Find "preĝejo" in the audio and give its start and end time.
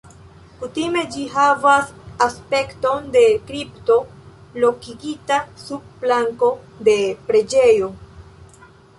7.29-7.91